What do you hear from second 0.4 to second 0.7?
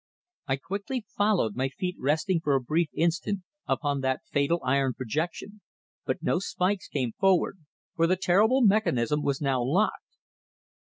I